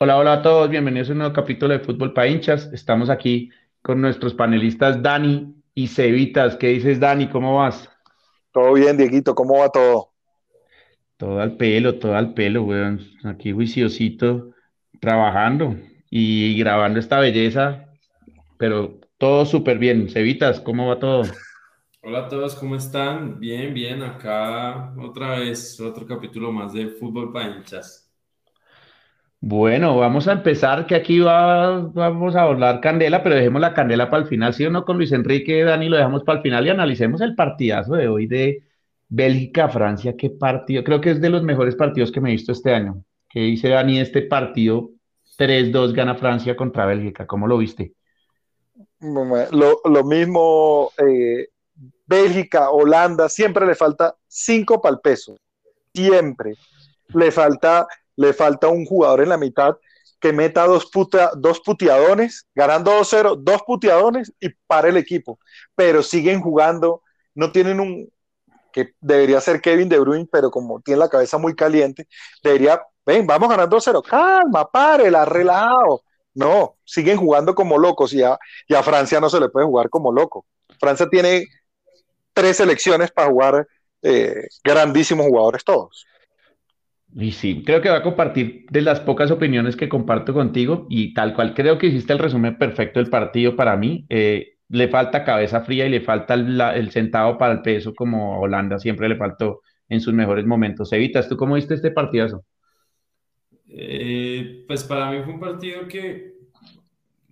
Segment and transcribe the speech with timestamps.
[0.00, 2.70] Hola, hola a todos, bienvenidos a un nuevo capítulo de Fútbol para hinchas.
[2.72, 3.50] Estamos aquí
[3.82, 6.54] con nuestros panelistas Dani y Cevitas.
[6.54, 7.28] ¿Qué dices, Dani?
[7.28, 7.90] ¿Cómo vas?
[8.52, 10.12] Todo bien, Dieguito, ¿cómo va todo?
[11.16, 13.00] Todo al pelo, todo al pelo, weón.
[13.24, 14.52] Aquí juiciosito,
[15.00, 15.74] trabajando
[16.08, 17.86] y grabando esta belleza,
[18.56, 20.08] pero todo súper bien.
[20.08, 21.22] Cevitas, ¿cómo va todo?
[22.04, 23.40] Hola a todos, ¿cómo están?
[23.40, 28.07] Bien, bien, acá otra vez, otro capítulo más de Fútbol para hinchas.
[29.40, 34.10] Bueno, vamos a empezar, que aquí va, vamos a hablar candela, pero dejemos la candela
[34.10, 34.84] para el final, ¿sí o no?
[34.84, 38.26] Con Luis Enrique, Dani, lo dejamos para el final y analicemos el partidazo de hoy
[38.26, 38.64] de
[39.08, 40.16] Bélgica-Francia.
[40.16, 40.82] ¿Qué partido?
[40.82, 43.04] Creo que es de los mejores partidos que me he visto este año.
[43.28, 44.00] ¿Qué dice Dani?
[44.00, 44.90] Este partido
[45.38, 47.26] 3-2 gana Francia contra Bélgica.
[47.26, 47.92] ¿Cómo lo viste?
[49.00, 51.48] Lo, mismo, eh,
[52.06, 55.36] Bélgica, Holanda, siempre le falta 5 para el peso.
[55.94, 56.54] Siempre.
[57.14, 57.86] Le falta
[58.18, 59.76] le falta un jugador en la mitad
[60.20, 60.90] que meta dos,
[61.36, 65.38] dos puteadones, ganando 2-0, dos puteadones y para el equipo.
[65.76, 67.02] Pero siguen jugando,
[67.34, 68.10] no tienen un,
[68.72, 72.08] que debería ser Kevin De Bruyne, pero como tiene la cabeza muy caliente,
[72.42, 76.02] debería, ven, vamos ganando 2-0, calma, párela, relajado.
[76.34, 79.88] No, siguen jugando como locos y a, y a Francia no se le puede jugar
[79.88, 80.46] como loco.
[80.80, 81.46] Francia tiene
[82.32, 83.68] tres selecciones para jugar
[84.02, 86.07] eh, grandísimos jugadores todos.
[87.14, 91.14] Y sí, creo que va a compartir de las pocas opiniones que comparto contigo y
[91.14, 94.04] tal cual creo que hiciste el resumen perfecto del partido para mí.
[94.08, 98.34] Eh, le falta cabeza fría y le falta el, el, centavo para el peso como
[98.34, 100.92] a Holanda siempre le faltó en sus mejores momentos.
[100.92, 102.44] Evitas, ¿tú cómo viste este partidazo?
[103.70, 106.34] Eh, pues para mí fue un partido que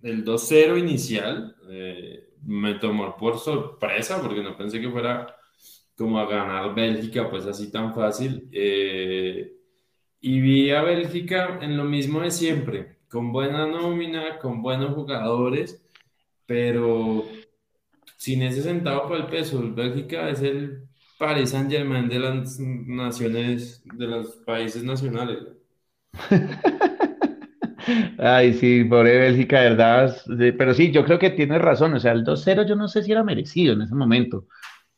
[0.01, 5.35] el 2-0 inicial eh, me tomó por sorpresa porque no pensé que fuera
[5.95, 8.47] como a ganar Bélgica pues así tan fácil.
[8.51, 9.56] Eh,
[10.21, 15.83] y vi a Bélgica en lo mismo de siempre, con buena nómina, con buenos jugadores,
[16.45, 17.25] pero
[18.17, 19.73] sin ese centavo por el peso.
[19.73, 20.87] Bélgica es el
[21.17, 25.39] Paris Saint Germain de las naciones, de los países nacionales.
[28.17, 30.15] Ay, sí, pobre Bélgica, verdad.
[30.57, 31.93] Pero sí, yo creo que tienes razón.
[31.93, 34.47] O sea, el 2-0 yo no sé si era merecido en ese momento.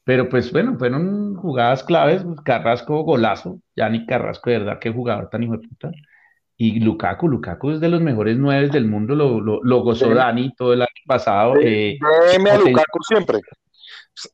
[0.04, 5.44] Pero pues bueno, fueron jugadas claves, Carrasco golazo, ni Carrasco, de verdad, qué jugador tan
[5.44, 5.92] hijo de puta.
[6.62, 10.74] Y Lukaku, Lukaku es de los mejores nueve del mundo, lo, lo, gozó Dani todo
[10.74, 11.54] el año pasado.
[11.62, 13.40] Eh, a Lukaku siempre.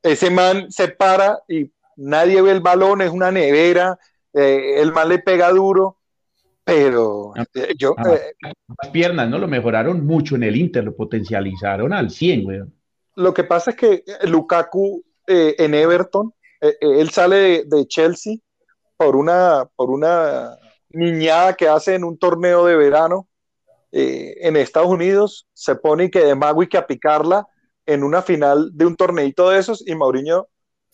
[0.02, 3.98] Ese man se para y nadie ve el balón, es una nevera,
[4.32, 5.98] eh, el man le pega duro,
[6.64, 7.94] pero ah, eh, yo...
[7.96, 9.38] Ah, las piernas, ¿no?
[9.38, 12.60] Lo mejoraron mucho en el Inter, lo potencializaron al 100, güey.
[13.14, 16.32] Lo que pasa es que Lukaku eh, en Everton.
[16.60, 18.36] Eh, eh, él sale de, Chelsea
[18.96, 20.56] por una, por una
[20.90, 23.28] niñada que hace en un torneo de verano
[23.92, 25.46] en Estados Unidos.
[25.54, 27.46] Se pone que de mago y que a picarla
[27.86, 30.48] en una final de un torneito de esos y Mauriño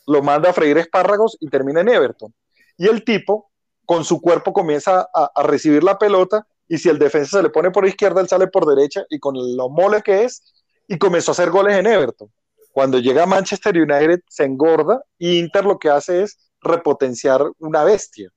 [0.06, 2.32] lo manda a freír espárragos y termina en Everton.
[2.76, 3.50] Y el tipo,
[3.86, 7.50] con su cuerpo, comienza a, a recibir la pelota y si el defensa se le
[7.50, 11.30] pone por izquierda, él sale por derecha y con lo mole que es, y comenzó
[11.30, 12.30] a hacer goles en Everton.
[12.72, 17.84] Cuando llega a Manchester United se engorda y Inter lo que hace es repotenciar una
[17.84, 18.30] bestia.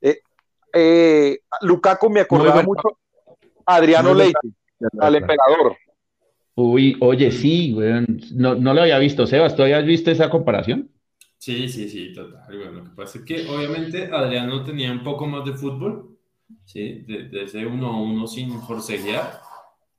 [0.00, 0.20] Eh,
[0.72, 2.98] eh, Lukaku me acordaba mucho
[3.64, 4.38] a Adriano Leite,
[4.98, 5.76] al emperador.
[6.56, 7.76] Uy, oye, sí,
[8.34, 9.26] no, no lo había visto.
[9.26, 10.90] Sebas, ¿tú habías visto esa comparación?
[11.38, 12.44] Sí, sí, sí, total.
[12.48, 16.18] Bueno, lo que pasa es que obviamente Adriano tenía un poco más de fútbol,
[16.64, 17.04] ¿sí?
[17.06, 19.42] De, de ese uno a uno sin forcejear,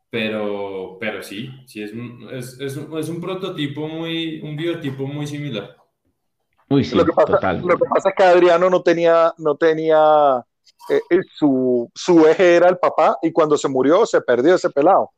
[0.10, 5.06] pero, pero sí, sí es un, es, es, un, es un prototipo muy, un biotipo
[5.06, 5.76] muy similar.
[6.70, 10.44] Uy, sí, lo, que pasa, lo que pasa es que Adriano no tenía, no tenía
[10.90, 14.70] eh, eh, su, su, eje era el papá y cuando se murió se perdió ese
[14.70, 15.12] pelado.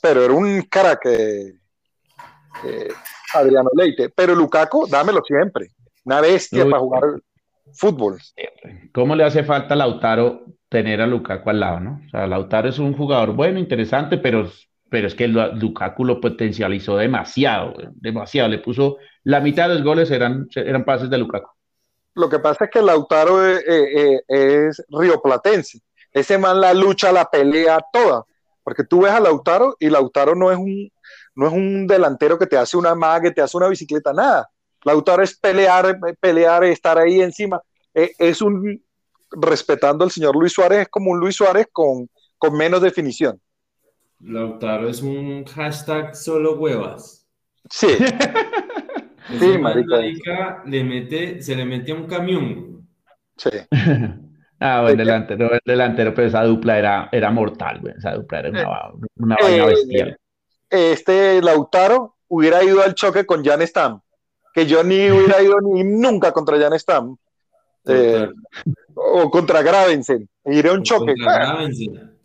[0.00, 1.54] Pero era un cara que
[3.34, 4.10] Adriano Leite.
[4.10, 5.70] Pero Lukaku, dámelo siempre.
[6.04, 7.02] Una bestia para jugar
[7.72, 8.18] fútbol.
[8.92, 12.00] ¿Cómo le hace falta a Lautaro tener a Lukaku al lado, ¿no?
[12.06, 14.50] O sea, Lautaro es un jugador bueno, interesante, pero,
[14.90, 18.48] pero es que Lukaku lo potencializó demasiado, demasiado.
[18.48, 21.50] Le puso la mitad de los goles eran, eran pases de Lukaku.
[22.14, 25.80] Lo que pasa es que Lautaro es, eh, eh, es rioplatense.
[26.12, 28.24] Ese man la lucha, la pelea toda.
[28.62, 30.90] Porque tú ves a Lautaro y Lautaro no es un,
[31.34, 34.48] no es un delantero que te hace una maga, que te hace una bicicleta, nada.
[34.84, 37.60] Lautaro es pelear, pelear, estar ahí encima.
[37.94, 38.82] Eh, es un
[39.30, 42.08] respetando al señor Luis Suárez, es como un Luis Suárez con,
[42.38, 43.40] con menos definición.
[44.20, 47.26] Lautaro es un hashtag solo huevas.
[47.70, 47.88] Sí.
[49.38, 50.62] sí, marica.
[50.66, 52.88] le mete, se le mete a un camión.
[53.36, 53.50] Sí.
[54.60, 57.92] Ah, bueno, delantero, el delantero, pero esa dupla era, era mortal, güey.
[57.98, 60.16] Esa dupla era una, una vaina Eh, bestial.
[60.70, 64.00] Este Lautaro hubiera ido al choque con Jan Stam,
[64.54, 67.16] que yo ni hubiera ido ni nunca contra Jan Stam,
[67.86, 68.28] eh,
[68.94, 71.12] o contra Gravensen, iré a un choque.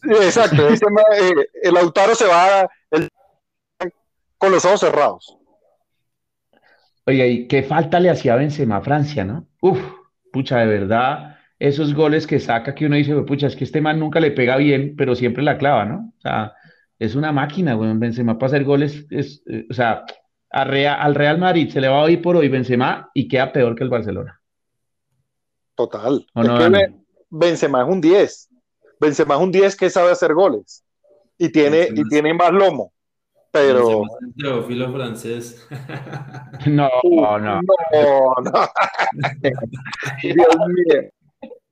[0.03, 0.85] Exacto, ese
[1.19, 1.33] eh,
[1.63, 3.09] el Lautaro se va el-
[4.37, 5.35] con los ojos cerrados.
[7.05, 9.47] Oye, ¿y qué falta le hacía Benzema a Francia, no?
[9.61, 9.79] Uf,
[10.31, 13.81] pucha, de verdad, esos goles que saca que uno dice, "Güey, pucha, es que este
[13.81, 16.13] man nunca le pega bien, pero siempre la clava, ¿no?
[16.17, 16.53] O sea,
[16.99, 20.05] es una máquina, güey, Benzema para hacer goles, es, eh, o sea,
[20.51, 23.83] a al Real Madrid se le va hoy por hoy Benzema y queda peor que
[23.83, 24.41] el Barcelona.
[25.75, 26.25] Total.
[26.33, 26.93] ¿O Es no, que
[27.29, 28.49] Benzema es un 10.
[28.99, 30.83] Benzema es un 10 que sabe hacer goles
[31.37, 32.93] y tiene, Benzema y tiene más lomo.
[33.51, 35.67] Pero Benzema es el Teófilo francés.
[36.65, 37.39] No, no.
[37.39, 37.61] no,
[38.43, 38.51] no.
[40.21, 41.09] Dios mío.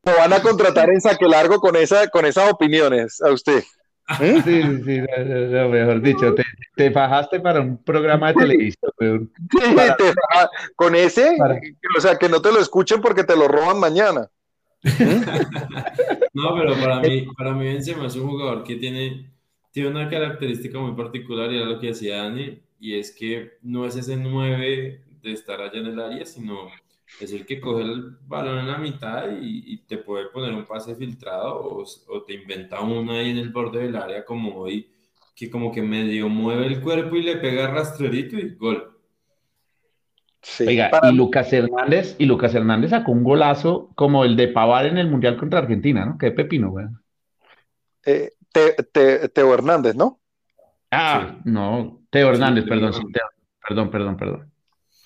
[0.04, 3.62] Lo van a contratar en saque largo con, esa, con esas opiniones a usted.
[4.10, 4.24] ¿Mm?
[4.24, 6.44] Sí, sí, sí, no, no, no, mejor dicho, te,
[6.76, 8.92] te fajaste para un programa de televisión.
[9.00, 10.14] Sí, Para- te-
[10.76, 11.60] con ese, Para-
[11.98, 14.30] o sea, que no te lo escuchen porque te lo roban mañana.
[16.34, 19.32] No, pero para mí, para mí Benzema es un jugador que tiene,
[19.72, 23.86] tiene una característica muy particular y era lo que decía Dani, y es que no
[23.88, 26.70] es ese 9 de estar allá en el área, sino
[27.20, 30.66] es el que coge el balón en la mitad y, y te puede poner un
[30.66, 34.90] pase filtrado o, o te inventa uno ahí en el borde del área como hoy,
[35.36, 38.94] que como que medio mueve el cuerpo y le pega rastrerito y gol.
[40.42, 40.66] Sí.
[40.68, 44.86] Oiga, Para- y Lucas Hernández, y Lucas Hernández sacó un golazo como el de Pavar
[44.86, 46.18] en el Mundial contra Argentina, ¿no?
[46.18, 46.86] Qué pepino, güey.
[48.06, 50.20] eh, Te- Te- Teo Hernández, ¿no?
[50.90, 53.26] Ah, no, Teo Hernández, Sí, perdón, Teo.
[53.68, 54.52] Perdón, perdón, perdón.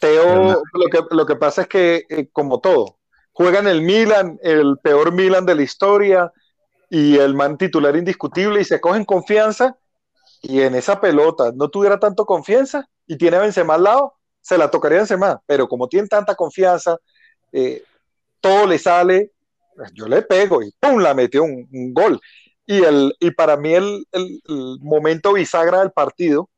[0.02, 3.00] Teo, lo que, lo que pasa es que, eh, como todo,
[3.34, 6.34] juega en el Milan, el peor Milan de la historia,
[6.90, 9.78] y el man titular indiscutible, y se cogen confianza,
[10.42, 14.58] y en esa pelota no tuviera tanto confianza, y tiene a Benzema al lado, se
[14.58, 16.98] la tocaría a Benzema, pero como tiene tanta confianza,
[17.54, 17.84] eh,
[18.42, 19.34] todo le sale,
[19.76, 21.00] pues yo le pego, y ¡pum!
[21.02, 22.22] la metió un, un gol.
[22.66, 26.50] Y, el, y para mí el, el- el momento bisagra del partido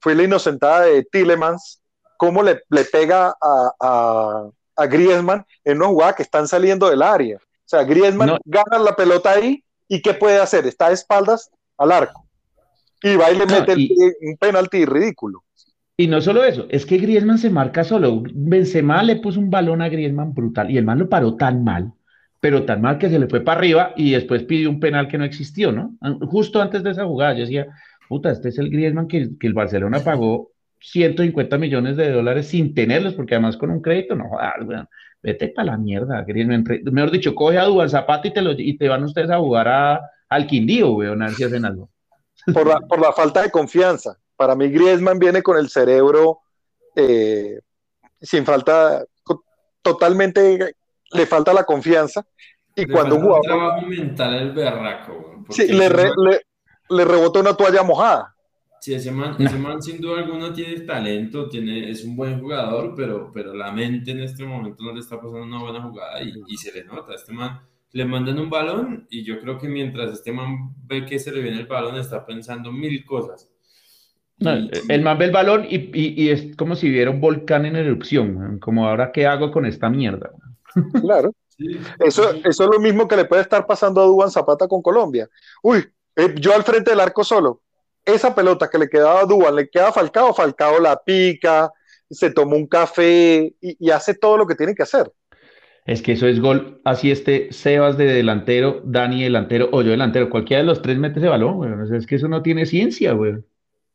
[0.00, 1.81] fue la inocentada de Tillemans,
[2.22, 7.02] cómo le, le pega a, a, a Griezmann en una jugada que están saliendo del
[7.02, 7.38] área.
[7.38, 7.40] O
[7.72, 8.38] sea, Griezmann No.
[8.44, 10.64] gana la pelota ahí y ¿qué puede hacer?
[10.68, 12.24] Está de espaldas al arco.
[13.02, 15.42] Y va y le No, mete el- y- un penalti ridículo.
[15.96, 18.22] Y no solo eso, es que Griezmann se marca solo.
[18.32, 21.92] Benzema le puso un balón a Griezmann brutal y el man lo paró tan mal,
[22.38, 25.18] pero tan mal que se le fue para arriba y después pidió un penal que
[25.18, 25.96] no existió, ¿no?
[26.30, 27.66] Justo antes de esa jugada, yo decía,
[28.08, 30.51] puta, este es el Griezmann que, que el Barcelona pagó
[30.82, 34.88] 150 millones de dólares sin tenerlos, porque además con un crédito, no jodas, weón.
[35.24, 36.64] Vete para la mierda, Griezmann.
[36.90, 39.68] Mejor dicho, coge a Duván Zapata y te, lo, y te van ustedes a jugar
[39.68, 41.88] a, al Quindío, weón, a ver si hacen algo.
[42.52, 44.18] Por la, por la falta de confianza.
[44.34, 46.40] Para mí Griezmann viene con el cerebro
[46.96, 47.60] eh,
[48.20, 49.04] sin falta,
[49.80, 50.74] totalmente
[51.12, 52.24] le falta la confianza.
[52.74, 56.40] Y Le cuando un jugador mental el berraco, weón, sí, le, re- le,
[56.88, 58.34] le rebota una toalla mojada.
[58.82, 59.46] Sí, ese man, No.
[59.46, 63.70] ese man sin duda alguna tiene talento, tiene, es un buen jugador, pero, pero la
[63.70, 66.82] mente en este momento no le está pasando una buena jugada y, y se le
[66.84, 67.14] nota.
[67.14, 67.60] Este man
[67.92, 71.40] le mandan un balón y yo creo que mientras este man ve que se le
[71.42, 73.48] viene el balón está pensando mil cosas.
[74.38, 77.20] No, Y- el man ve el balón y, y- y es como si viera un
[77.20, 80.30] volcán en erupción, como ahora qué hago con esta mierda.
[81.00, 81.32] Claro.
[81.54, 81.66] Sí,
[82.00, 85.28] Eso, eso es lo mismo que le puede estar pasando a Duban Zapata con Colombia.
[85.62, 85.84] Uy,
[86.16, 87.60] eh, yo al frente del arco solo.
[88.04, 91.70] Esa pelota que le quedaba a Duban, le queda a Falcao, Falcao la pica,
[92.10, 95.10] se toma un café y, y hace todo lo que tiene que hacer.
[95.84, 100.30] Es que eso es gol, así este Sebas de delantero, Dani delantero o yo delantero,
[100.30, 101.82] cualquiera de los tres mete ese balón.
[101.82, 103.46] O sea, es que eso no tiene ciencia, weón.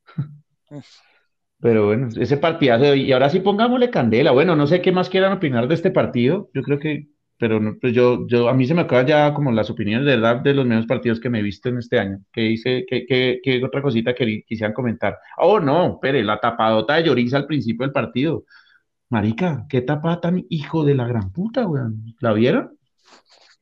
[1.60, 2.94] Pero bueno, ese partidazo.
[2.96, 4.32] Y ahora sí pongámosle candela.
[4.32, 6.50] Bueno, no sé qué más quieran opinar de este partido.
[6.54, 7.08] Yo creo que,
[7.38, 10.16] pero no, pues yo, yo, a mí se me acaban ya como las opiniones de
[10.16, 12.20] verdad de los mejores partidos que me he visto en este año.
[12.32, 12.86] ¿Qué hice?
[12.90, 15.18] ¿Qué, qué, qué otra cosita que quisieran comentar?
[15.38, 18.46] Oh, no, espere, la tapadota de Lloris al principio del partido.
[19.10, 22.16] Marica, qué tapada tan hijo de la gran puta, weón.
[22.20, 22.78] ¿La vieron?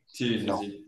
[0.05, 0.57] Sí, sí, No.
[0.59, 0.81] sí.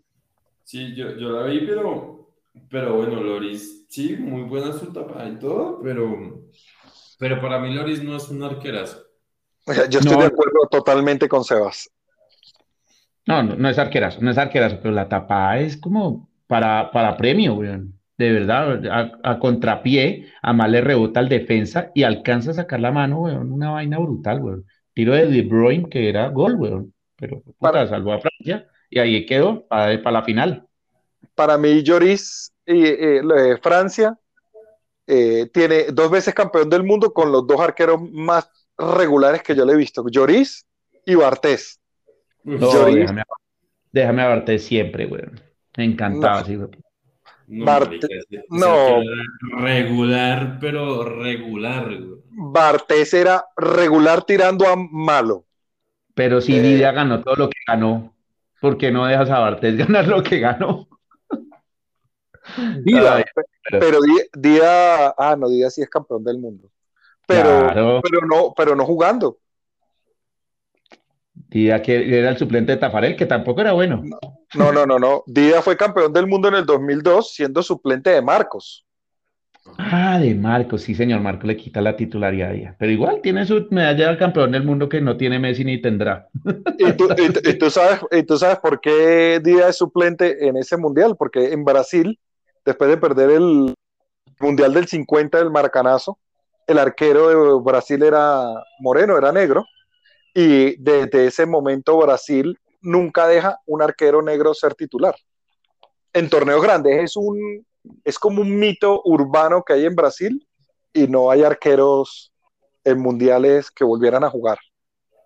[0.64, 2.34] Sí, yo, yo la vi, pero,
[2.70, 6.42] pero bueno, Loris, sí, muy buena su tapada y todo, pero,
[7.18, 9.02] pero para mí Loris no es un arquerazo.
[9.66, 10.22] O sea, yo estoy No.
[10.22, 11.90] de acuerdo totalmente con Sebas.
[13.28, 17.18] No, no, no es arquerazo, no es arquerazo, pero la tapada es como para, para
[17.18, 17.94] premio, weón.
[18.18, 22.80] De verdad, a, a contrapié, a mal le rebota al defensa y alcanza a sacar
[22.80, 23.52] la mano, weón.
[23.52, 24.66] Una vaina brutal, weón.
[24.94, 26.94] Tiro de De Bruyne que era gol, weón.
[27.18, 30.66] Pero puta, Para- salvó a Francia y ahí quedó para, la final.
[31.36, 33.22] Para mí, Lloris, y eh,
[33.62, 34.18] Francia,
[35.06, 39.66] eh, tiene dos veces campeón del mundo con los dos arqueros más regulares que yo
[39.66, 40.66] le he visto, Lloris
[41.06, 41.80] y Bartés.
[43.92, 45.24] Déjame, a Bartés siempre, güey.
[45.76, 46.58] Me encantaba, sí,
[47.48, 49.02] No,
[49.60, 51.90] Regular, pero regular.
[52.30, 55.46] Bartés era regular tirando a malo.
[56.14, 58.16] Pero si eh, ganó todo lo que ganó,
[58.60, 60.88] ¿por qué no dejas a Bartés ganar lo que ganó?
[63.70, 64.00] pero
[64.34, 66.70] Día, ah, no, Día sí es campeón del mundo.
[67.28, 69.40] Pero, pero, no, pero no jugando.
[71.84, 74.04] Que era el suplente de Tafarel, que tampoco era bueno.
[74.54, 75.24] No, no, no, no.
[75.26, 78.86] Día fue campeón del mundo en el 2002 siendo suplente de Marcos.
[79.78, 81.20] Ah, de Marcos, sí, señor.
[81.22, 84.88] Marcos le quita la titularidad a Pero igual tiene su medalla de campeón del mundo
[84.88, 86.28] que no tiene Messi ni tendrá.
[86.78, 87.08] ¿Y tú,
[87.70, 91.16] sabes, ¿Y tú sabes por qué Día es suplente en ese mundial?
[91.18, 92.20] Porque en Brasil,
[92.66, 93.74] después de perder el
[94.40, 96.18] mundial del 50 del Maracanazo,
[96.68, 98.46] el arquero de Brasil era
[98.80, 99.66] moreno, era negro.
[100.40, 105.16] Y desde ese momento Brasil nunca deja un arquero negro ser titular.
[106.14, 107.66] En torneos grandes es un
[108.06, 110.48] es como un mito urbano que hay en Brasil
[110.94, 112.32] y no hay arqueros
[112.84, 114.60] en mundiales que volvieran a jugar.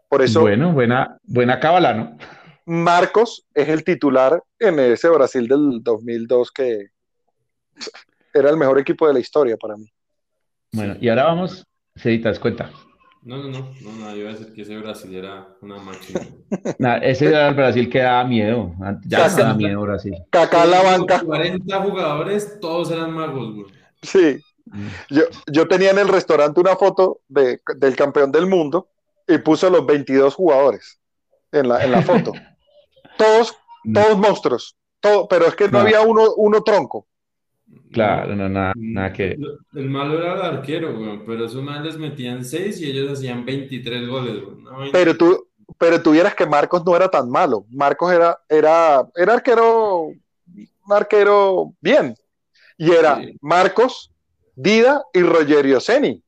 [0.08, 0.40] Por eso.
[0.40, 2.18] Bueno, buena, buena cábala, ¿no?
[2.66, 6.88] Marcos es el titular en ese Brasil del 2002 que
[8.34, 9.92] era el mejor equipo de la historia para mí.
[10.72, 12.72] Bueno, y ahora vamos, se das cuenta.
[13.24, 16.22] No, no, no, no, yo iba a decir que ese Brasil era una máquina.
[17.04, 18.74] ese era el Brasil que daba miedo.
[19.06, 20.16] Ya daba miedo Brasil.
[20.32, 21.22] Caca la banca.
[21.22, 23.68] 40 jugadores, todos eran magos, güey.
[24.02, 24.40] Sí.
[24.66, 24.88] Mm.
[25.10, 28.90] Yo, yo tenía en el restaurante una foto de, del campeón del mundo
[29.28, 31.00] y puso los 22 jugadores
[31.52, 32.32] en la, en la foto.
[33.18, 33.94] todos, mm.
[33.94, 34.76] todos monstruos.
[35.00, 37.08] Todo, pero es que no, había uno, uno tronco.
[37.92, 39.38] Claro, no, nada, nada que.
[39.74, 44.08] El malo era el arquero, güey, pero esos males metían 6 y ellos hacían 23
[44.08, 44.92] goles, güey.
[44.92, 45.48] pero tú,
[45.78, 47.66] pero tuvieras que Marcos no era tan malo.
[47.70, 50.08] Marcos era, era, era arquero,
[50.90, 52.16] arquero bien.
[52.78, 54.12] Y era Marcos,
[54.56, 56.24] Dida y Rogerio Seni.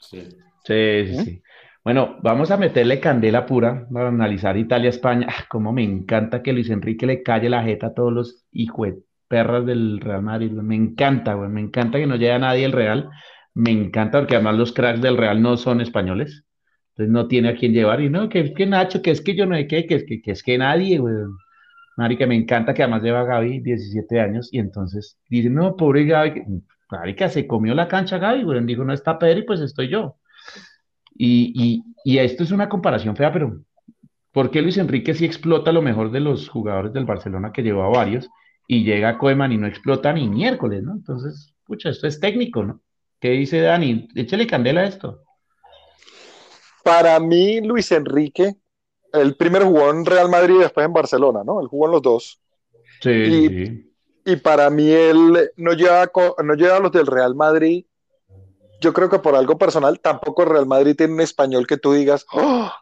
[0.00, 0.28] Sí.
[0.64, 1.42] Sí, sí, sí.
[1.84, 5.26] Bueno, vamos a meterle candela pura para analizar Italia-España.
[5.28, 8.88] Ah, como me encanta que Luis Enrique le calle la jeta a todos los hijos
[9.32, 10.50] perras del Real Madrid.
[10.52, 11.48] Me encanta, güey.
[11.48, 13.08] Me encanta que no llegue a nadie el Real.
[13.54, 16.44] Me encanta porque además los cracks del Real no son españoles.
[16.90, 18.02] Entonces no tiene a quién llevar.
[18.02, 20.20] Y no, que que Nacho, que es que yo no sé qué, que es que,
[20.20, 21.14] que, es que nadie, güey.
[22.18, 26.44] que me encanta que además lleva Gaby 17 años y entonces dice, no, pobre Gaby,
[27.16, 28.62] que se comió la cancha Gaby, güey.
[28.66, 30.16] Dijo, no está Pedro y pues estoy yo.
[31.14, 33.62] Y, y, y esto es una comparación fea, pero
[34.30, 37.84] ¿por qué Luis Enrique sí explota lo mejor de los jugadores del Barcelona que llevó
[37.84, 38.28] a varios?
[38.72, 40.92] Y llega Koeman y no explota ni miércoles, ¿no?
[40.92, 42.80] Entonces, pucha, esto es técnico, ¿no?
[43.20, 44.08] ¿Qué dice Dani?
[44.14, 45.24] Échale candela a esto.
[46.82, 48.54] Para mí, Luis Enrique,
[49.12, 51.60] el primero jugó en Real Madrid y después en Barcelona, ¿no?
[51.60, 52.40] Él jugó en los dos.
[53.02, 53.10] Sí.
[53.10, 56.10] Y, y para mí, él no lleva,
[56.42, 57.84] no lleva a los del Real Madrid.
[58.80, 61.92] Yo creo que por algo personal, tampoco el Real Madrid tiene un español que tú
[61.92, 62.72] digas, oh,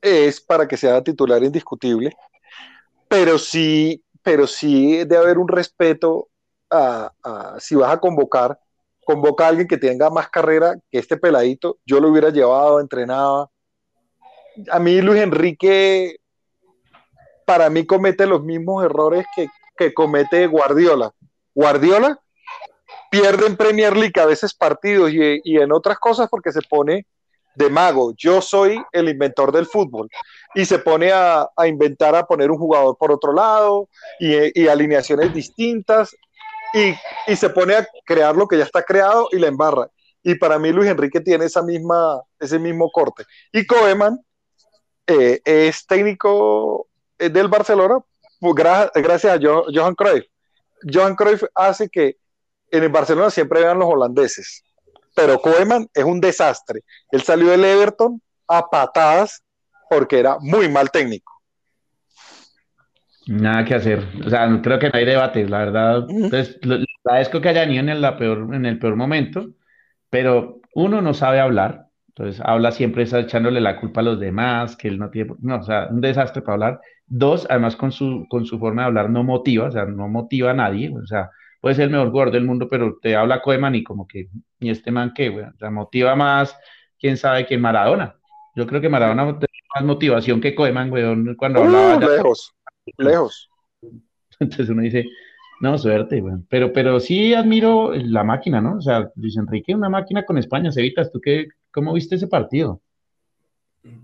[0.00, 2.12] es para que sea titular indiscutible.
[3.08, 6.28] Pero sí pero sí debe haber un respeto
[6.70, 7.12] a,
[7.58, 8.58] si vas a convocar,
[9.04, 13.50] convoca a alguien que tenga más carrera que este peladito, yo lo hubiera llevado, entrenaba.
[14.70, 16.16] A mí Luis Enrique,
[17.44, 21.12] para mí comete los mismos errores que, que comete Guardiola.
[21.54, 22.20] Guardiola
[23.10, 27.06] pierde en Premier League a veces partidos y, y en otras cosas porque se pone
[27.60, 30.08] de mago, yo soy el inventor del fútbol.
[30.54, 33.88] Y se pone a, inventar, a poner un jugador por otro lado
[34.18, 36.16] y, alineaciones distintas
[36.74, 39.88] y, se pone a crear lo que ya está creado y la embarra.
[40.22, 43.24] Y para mí Luis Enrique tiene esa misma, ese mismo corte.
[43.52, 44.18] Y Koeman
[45.06, 46.88] eh, es técnico
[47.18, 47.98] eh, del Barcelona
[48.40, 50.24] pues, gracias a Johan Cruyff.
[50.92, 52.16] Johan Cruyff hace que
[52.70, 54.64] en el Barcelona siempre vean los holandeses
[55.14, 56.80] pero Koeman es un desastre.
[57.10, 59.42] Él salió del Everton a patadas
[59.88, 61.32] porque era muy mal técnico.
[63.26, 64.04] Nada que hacer.
[64.24, 66.06] O sea, creo que no hay debate, la verdad.
[66.08, 66.58] Entonces,
[67.04, 69.50] agradezco que haya ido en el, peor, en el peor momento,
[70.08, 71.86] pero uno no sabe hablar.
[72.08, 75.34] Entonces, habla siempre está echándole la culpa a los demás, que él no tiene.
[75.40, 76.80] No, o sea, un desastre para hablar.
[77.06, 80.50] Dos, además, con su, con su forma de hablar no motiva, o sea, no motiva
[80.50, 80.92] a nadie.
[80.92, 84.06] O sea, puede ser el mejor jugador del mundo, pero te habla Koeman y como
[84.06, 86.56] que, ni este man que, güey, o sea, motiva más,
[86.98, 88.16] quién sabe, que Maradona.
[88.54, 91.98] Yo creo que Maradona tiene más motivación que Koeman, güey, cuando uh, hablaba.
[91.98, 92.54] lejos.
[92.96, 93.50] lejos.
[94.40, 95.06] Entonces uno dice,
[95.60, 96.42] no, suerte, bueno.
[96.48, 98.76] Pero, pero sí admiro la máquina, ¿no?
[98.76, 102.80] O sea, Luis Enrique, una máquina con España, Cevitas, ¿tú qué, cómo viste ese partido?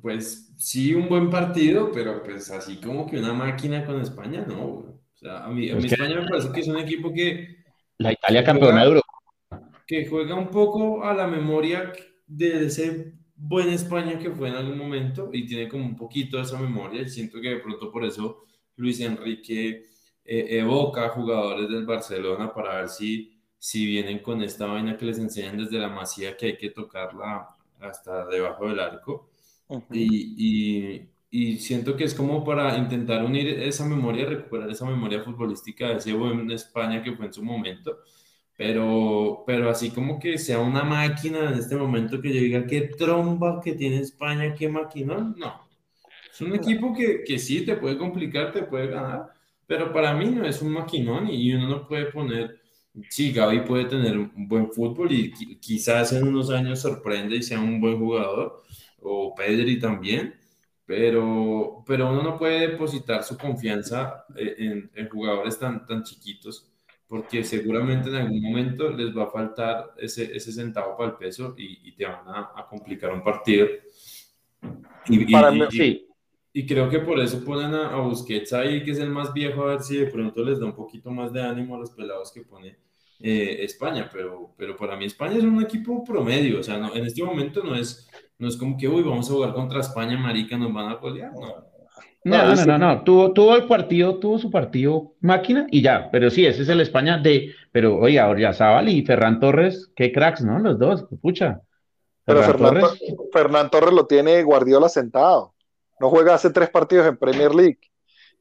[0.03, 4.96] Pues sí, un buen partido, pero pues así como que una máquina con España, no.
[5.17, 7.65] O sea, a mí, a mí España me parece que es un equipo que...
[7.99, 9.09] La Italia campeona de Europa.
[9.87, 11.93] Que juega un poco a la memoria
[12.27, 16.43] de ese buen España que fue en algún momento y tiene como un poquito de
[16.43, 17.01] esa memoria.
[17.01, 18.45] Y siento que de pronto por eso
[18.77, 19.87] Luis Enrique
[20.25, 25.19] eh, evoca jugadores del Barcelona para ver si, si vienen con esta vaina que les
[25.19, 27.49] enseñan desde la masía que hay que tocarla
[27.81, 29.31] hasta debajo del arco.
[29.91, 31.09] Y, y,
[31.59, 36.13] siento que es como para intentar unir esa memoria, recuperar esa memoria futbolística de ese
[36.13, 37.99] buen España que fue en su momento.
[38.57, 42.83] Pero, pero así como que sea una máquina en este momento que yo diga qué
[42.83, 45.67] tromba que tiene España, qué máquina, no.
[46.33, 49.29] Es un equipo que, que sí te puede complicar, te puede ganar,
[49.67, 52.61] pero para mí no es un maquinón y uno no puede poner,
[53.11, 57.61] sí, Gaby puede tener un buen fútbol y quizás en unos años sorprende y sea
[57.61, 58.63] un buen jugador,
[59.01, 60.35] o Pedri también,
[60.87, 66.71] pero, pero uno no puede depositar su confianza eh, en, jugadores tan, tan chiquitos,
[67.09, 71.55] porque seguramente en algún momento les va a faltar ese, ese centavo para el peso
[71.59, 73.67] y, te van a, complicar un partido.
[75.09, 75.27] Y,
[76.53, 79.63] y, creo que por eso ponen a, a, Busquets ahí, que es el más viejo,
[79.63, 82.31] a ver si de pronto les da un poquito más de ánimo a los pelados
[82.33, 82.77] que pone
[83.21, 87.07] eh, España, pero, pero para mí España es un equipo promedio, o sea, no, en
[87.07, 88.09] este momento no es,
[88.39, 91.33] no es como que, uy, vamos a jugar contra España, marica, nos van a golear,
[91.33, 91.77] no.
[92.27, 96.29] No, no, no, no, Tuvo, tuvo el partido, tuvo su partido máquina y ya, pero
[96.29, 100.59] sí, ese es el España de, pero oiga, Zabal y Ferran Torres, qué cracks, ¿no?
[100.59, 101.61] Los dos, pucha.
[102.25, 103.71] Pero Ferran, Torres.
[103.71, 105.55] Torres lo tiene Guardiola sentado,
[106.01, 107.79] no juega hace tres partidos en Premier League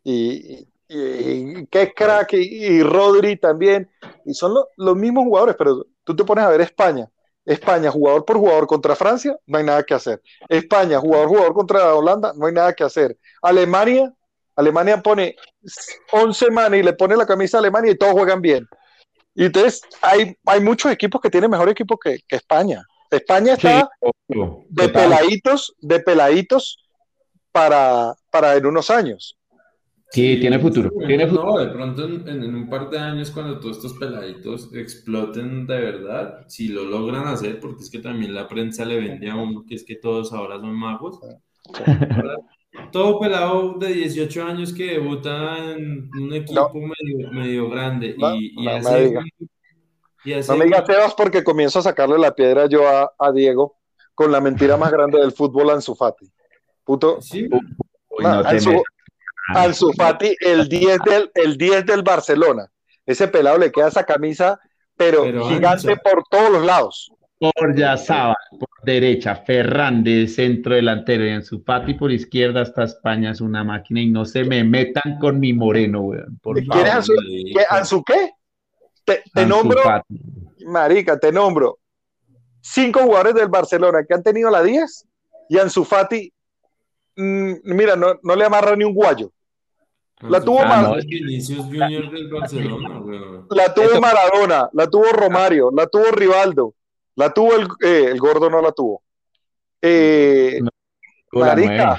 [0.04, 3.88] y, y, qué crack, y, Rodri también,
[4.26, 7.10] y son los mismos jugadores, pero tú te pones a ver España,
[7.46, 10.22] España, jugador por jugador contra Francia, no hay nada que hacer.
[10.50, 13.18] España, jugador jugador contra Holanda, no hay nada que hacer.
[13.42, 14.12] Alemania,
[14.56, 15.36] Alemania pone
[16.12, 18.68] 11 manes y le pone la camisa a Alemania y todos juegan bien.
[19.36, 22.84] Y entonces hay, hay muchos equipos que tienen mejor equipo que, España.
[23.12, 23.90] España está
[24.28, 26.84] de peladitos, de peladitos
[27.52, 29.38] para, para en unos años.
[30.16, 30.90] Sí, tiene futuro.
[31.06, 35.78] Tiene No, de pronto en, un par de años, cuando todos estos peladitos exploten de
[35.78, 39.66] verdad, si lo logran hacer, porque es que también la prensa le vende a uno
[39.68, 41.20] que es que todos ahora son magos.
[42.94, 46.72] Todo pelado de 18 años que debuta en un equipo
[47.34, 48.16] medio, grande.
[48.18, 49.14] y, y, hace,
[50.48, 53.78] no me digas Sebas porque comienzo a sacarle la piedra yo a, Diego
[54.14, 56.32] con la mentira más grande del fútbol, Ansu Fati.
[56.86, 57.22] Puto.
[57.22, 57.50] Sí.
[58.24, 58.82] Ansu
[59.96, 62.70] Fati, el 10 del, el 10 del Barcelona.
[63.06, 64.60] Ese pelado le queda esa camisa,
[64.98, 67.12] pero, gigante por todos los lados.
[67.38, 73.42] Por Yazaba, por derecha, Fernández, centro delantero, y Ansu Fati por izquierda hasta España es
[73.42, 76.40] una máquina y no se me metan con mi moreno, weón.
[76.72, 77.14] ¿Quieres Ansu,
[77.54, 78.32] ¿qué, Ansu qué?
[79.04, 79.82] Te, nombro,
[80.66, 81.78] marica, te nombro
[82.66, 85.08] cinco jugadores del Barcelona que han tenido la 10
[85.50, 86.34] y Ansu Fati,
[87.16, 89.32] mira, no, no le amarra ni un guayo.
[90.22, 90.96] La tuvo, ah,
[93.50, 96.74] la tuvo Maradona, la tuvo Romario, la tuvo Rivaldo,
[97.16, 99.04] la tuvo el, eh, el gordo, no la tuvo.
[99.82, 100.62] Eh,
[101.34, 101.98] Marica.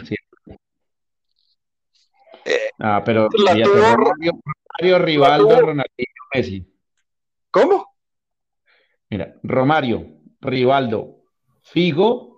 [2.45, 6.67] Eh, ah, pero la tuvo Romario, Rivaldo, Ronaldinho, Messi.
[7.51, 7.97] ¿Cómo?
[9.11, 10.07] Mira, Romario,
[10.41, 11.19] Rivaldo,
[11.63, 12.36] Figo,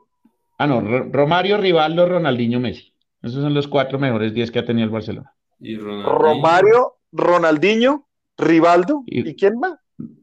[0.59, 2.93] ah no, Romario, Rivaldo, Ronaldinho, Messi.
[3.23, 5.35] Esos son los cuatro mejores días que ha tenido el Barcelona.
[5.61, 9.79] Romario, Ronaldinho, Rivaldo, ¿y, quién más?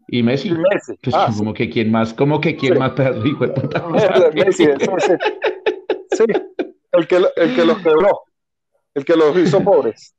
[0.08, 0.52] Y Messi.
[1.02, 2.93] Pues, ah, como que quién más, como que quién más
[3.26, 3.45] hijo
[4.34, 4.65] Messi,
[6.12, 6.24] sí,
[6.91, 8.21] el que, el que los quebró,
[8.93, 10.15] el que los hizo pobres.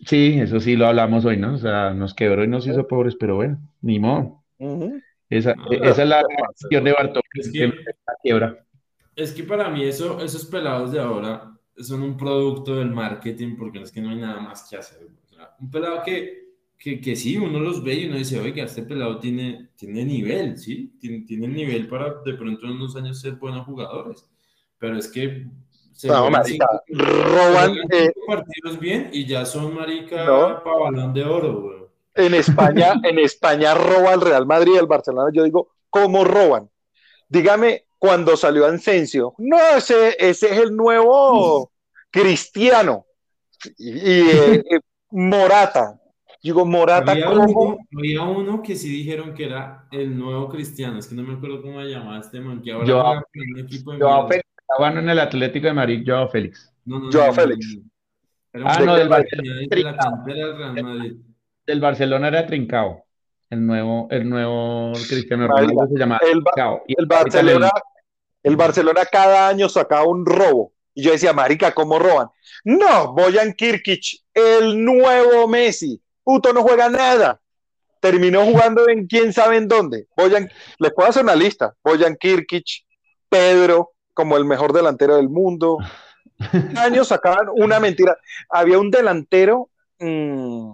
[0.00, 1.54] Sí, eso sí lo hablamos hoy, ¿no?
[1.54, 4.42] O sea, nos quebró y nos hizo pobres, pero bueno, ni modo.
[5.30, 7.72] esa, esa, es la cuestión de Bartok, es que,
[8.22, 8.65] quiebra.
[9.16, 13.80] Es que para mí eso, esos pelados de ahora son un producto del marketing porque
[13.80, 15.08] es que no hay nada más que hacer.
[15.58, 19.18] un pelado que, que, que, sí, uno los ve y uno dice, oiga, este pelado
[19.18, 20.94] tiene, tiene nivel, ¿sí?
[21.00, 24.28] Tiene, tiene el nivel para de pronto en unos años ser buenos jugadores.
[24.78, 25.46] Pero es que
[25.92, 30.26] se no, marica, roban eh, partidos bien y ya son marica
[30.62, 35.30] para balón de oro, En España, en España roba el Real Madrid y el Barcelona.
[35.32, 36.68] Yo digo, ¿cómo roban?
[37.30, 39.34] Dígame, cuando salió Asensio.
[39.38, 41.70] No, ese, ese es el nuevo
[42.10, 43.06] cristiano.
[43.78, 44.62] Y, eh,
[45.10, 45.98] Morata.
[46.42, 47.44] Digo, Morata Había como...
[47.44, 51.34] uno, había uno que sí dijeron que era el nuevo Cristiano, es que no me
[51.34, 54.28] acuerdo cómo se llamaba este man, que ahora Joao- un equipo de Joao.
[54.28, 56.72] Félix, estaba en el Atlético de Madrid, Joao Félix.
[56.84, 57.78] No, no, Joao no, Félix.
[58.64, 59.54] Ah, no, del Barcelona.
[59.54, 61.16] venía de la cantera del Real Madrid.
[61.66, 63.05] Del Barcelona era Trincao.
[63.48, 66.42] El nuevo, el nuevo Cristiano Ronaldo se llama el.
[66.88, 67.70] Y El Barcelona,
[68.42, 70.72] el Barcelona cada año sacaba un robo.
[70.94, 72.28] Y yo decía, marica, ¿cómo roban?
[72.64, 76.00] No, Boyan Kirkic, el nuevo Messi.
[76.24, 77.40] Puto no juega nada.
[78.00, 80.06] Terminó jugando en quién sabe en dónde.
[80.16, 81.74] Boyan, les puedo hacer una lista.
[81.84, 82.66] Boyan Kirkic,
[83.28, 85.78] Pedro, como el mejor delantero del mundo.
[86.50, 88.16] Cada año sacaban una mentira.
[88.48, 90.72] Había un delantero mm,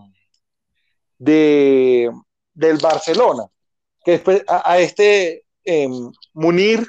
[1.19, 2.11] de,
[2.55, 3.45] del Barcelona,
[4.05, 6.87] que después a, a este em, Munir,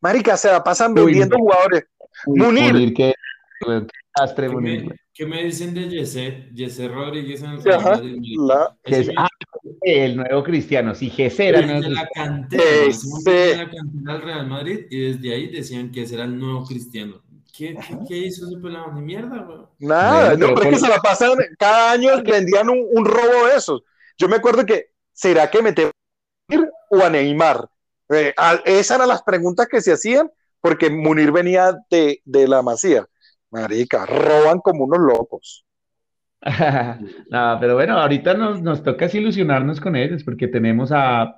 [0.00, 1.44] marica, se la pasan Uy, vendiendo no.
[1.44, 1.84] jugadores.
[2.26, 2.72] Uy, Munir.
[2.72, 3.14] Munir, qué,
[3.60, 4.84] qué castre, ¿Qué Munir.
[4.86, 6.48] me, qué me dicen de Jesse?
[6.54, 9.28] Jesse Rodríguez en el Sí, ajá, la- Que es- ah,
[9.82, 10.94] el nuevo Cristiano.
[10.94, 12.88] Si Jesús era Desde la cantera, Ese.
[12.90, 16.14] ese man venía de la cantera del Real Madrid y desde ahí decían que ese
[16.14, 17.22] era el nuevo cristiano.
[17.56, 18.92] ¿Qué, qué, qué hizo ese pelado?
[18.92, 19.68] Ni mierda, weón.
[19.78, 23.46] Nada, no, pero pero es que se la pasan, cada año vendían un, un robo
[23.46, 23.82] de esos.
[24.18, 27.68] Yo me acuerdo que, ¿será que metemos a Munir o a Neymar?
[28.10, 28.34] Eh,
[28.66, 33.06] esas eran las preguntas que se hacían porque Munir venía de, de la Masía.
[33.50, 35.64] Marica, roban como unos locos.
[37.30, 41.34] No, pero bueno, ahorita nos, nos toca ilusionarnos con ellos, porque tenemos a,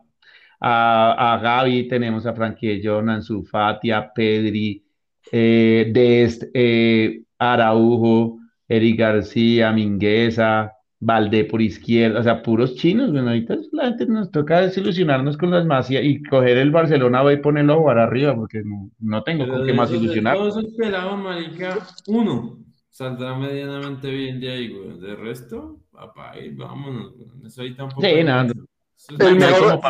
[0.60, 4.84] a, Gaby, tenemos a Frankie Jong, Ansu Fati, a Pedri,
[5.30, 13.28] eh, Dest, eh, Araujo, Eric García, Mingueza, Valdé por izquierda, o sea, puros chinos, bueno,
[13.28, 17.74] ahorita la gente nos toca desilusionarnos con las masías y coger el Barcelona y ponerlo
[17.74, 20.36] a jugar arriba, porque no, no tengo Pero con de qué más de ilusionar.
[20.38, 24.98] Todos pelados, marica, uno saldrá medianamente bien de ahí, güey.
[24.98, 27.28] De resto, papá, ahí vámonos, güey.
[27.46, 28.00] Eso ahí tampoco.
[28.00, 28.08] Sí.
[28.08, 29.80] Eso El mejor-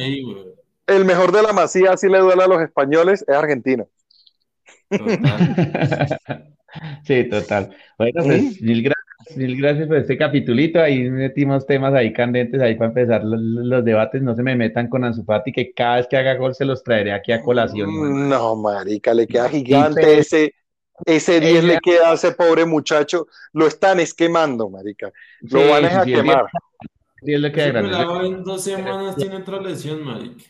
[0.00, 0.44] ahí, güey.
[0.86, 3.88] El mejor de la Masía, si le duele a los españoles, es argentino.
[4.88, 6.48] Total.
[7.04, 7.76] Sí, total.
[7.98, 9.01] Bueno, pues mil gracias,
[9.36, 10.80] mil gracias por este capitulito.
[10.80, 14.22] Ahí metimos temas ahí candentes ahí para empezar los, los debates.
[14.22, 16.82] No se me metan con Ansu Fati, que cada vez que haga gol se los
[16.82, 17.90] traeré aquí a colación.
[17.90, 20.54] Mm, No, marica, le queda gigante ese,
[21.06, 23.26] ese 10 Ella- le queda a ese pobre muchacho.
[23.52, 25.12] Lo están esquemando, marica.
[25.40, 26.46] Lo Sí, van a sí, quemar.
[27.22, 28.42] le queda grande.
[28.44, 30.44] dos semanas tiene otra lesión, marica.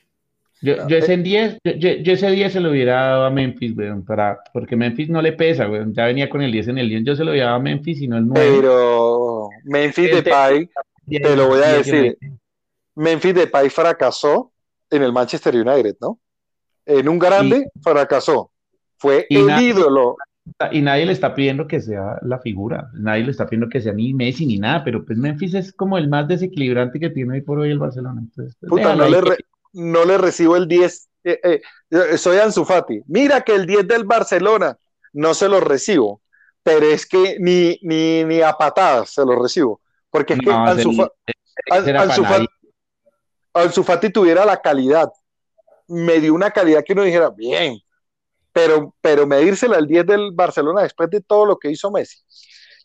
[0.62, 3.76] Yo, yo ese en 10, yo, yo- ese 10 se lo hubiera dado a Memphis,
[3.76, 5.92] weón, para, porque Memphis no le pesa, weón.
[5.92, 8.00] Ya venía con el 10 en el 10, yo se lo hubiera dado a Memphis
[8.00, 8.58] y no el 9.
[8.60, 10.70] Pero Memphis Este- Depay,
[11.08, 12.16] te lo voy a decir.
[12.94, 14.52] Memphis Depay fracasó
[14.90, 16.18] en el Manchester United, ¿no?
[16.86, 18.50] En un grande fracasó.
[18.98, 20.16] Fue el nadie- ídolo.
[20.72, 23.92] Y nadie le está pidiendo que sea la figura, nadie le está pidiendo que sea
[23.92, 27.40] ni Messi ni nada, pero pues Memphis es como el más desequilibrante que tiene hoy
[27.42, 28.20] por hoy el Barcelona.
[28.22, 29.36] Entonces, pues, Puta, no, le re-
[29.72, 31.08] no le recibo el 10.
[31.24, 33.02] Eh, eh, yo soy Ansu Fati.
[33.06, 34.76] Mira que el 10 del Barcelona
[35.12, 36.20] no se lo recibo,
[36.62, 39.80] pero es que ni, ni, ni a patadas se lo recibo.
[40.10, 41.08] Porque es que Ansu, Fa-.
[43.54, 45.10] Fati- Fati tuviera la calidad,
[45.88, 47.78] me dio una calidad que uno dijera, bien,
[48.52, 52.18] pero, pero medírsela al 10 del Barcelona después de todo lo que hizo Messi.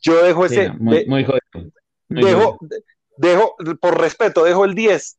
[0.01, 1.71] Yo dejo ese, muy, de- muy jodido.
[2.09, 2.81] muy dejo, jodido.
[3.17, 5.17] dejo, por respeto, dejo el 10,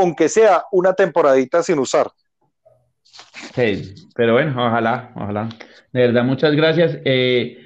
[0.00, 2.10] aunque sea una temporadita sin usar.
[3.54, 5.48] Sí, pero bueno, ojalá, ojalá.
[5.92, 6.98] De verdad, muchas gracias.
[7.04, 7.58] Eh,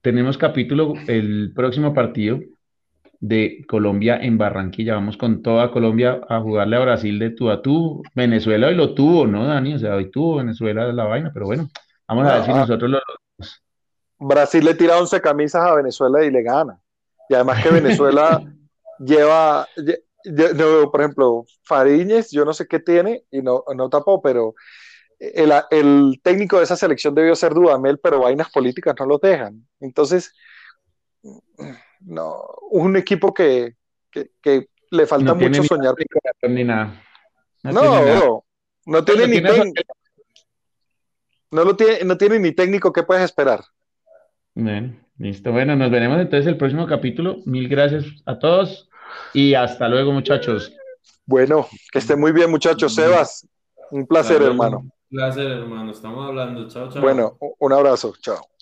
[0.00, 2.40] tenemos capítulo el próximo partido
[3.20, 4.94] de Colombia en Barranquilla.
[4.94, 8.02] Vamos con toda Colombia a jugarle a Brasil de tú a tú.
[8.14, 9.74] Venezuela hoy lo tuvo, ¿no, Dani?
[9.74, 11.68] O sea, hoy tuvo Venezuela la vaina, pero bueno,
[12.06, 12.56] vamos a ver si Ah.
[12.56, 12.98] nosotros lo...
[14.20, 16.78] Brasil le tira 11 camisas a Venezuela y le gana.
[17.28, 18.42] Y además que Venezuela
[18.98, 19.66] lleva,
[20.24, 24.54] lle- no, por ejemplo, Fariñez, yo no sé qué tiene y no, no tapó, pero
[25.18, 29.66] el, el técnico de esa selección debió ser Dudamel, pero vainas políticas no los dejan.
[29.80, 30.32] Entonces,
[32.00, 32.36] no,
[32.70, 33.74] un equipo que,
[34.10, 35.94] que, que le falta No mucho soñar.
[36.48, 37.02] ni nada.
[37.64, 38.20] No No, tiene nada.
[38.20, 38.44] bro,
[38.86, 39.82] no tiene ni técnico.
[41.50, 43.64] No, lo tiene, no tiene ni técnico, ¿qué puedes esperar?
[44.54, 45.50] Bueno, listo.
[45.50, 47.38] Bueno, nos veremos entonces el próximo capítulo.
[47.46, 48.87] Mil gracias a todos
[49.32, 50.72] y hasta luego, muchachos.
[51.26, 52.94] Bueno, que esté muy bien, muchachos.
[52.94, 53.46] Sebas,
[53.90, 54.78] un placer, hermano.
[54.78, 55.90] Un placer, hermano.
[55.90, 56.68] Estamos hablando.
[56.68, 57.02] Chao, chao.
[57.02, 58.14] Bueno, un abrazo.
[58.20, 58.57] Chao.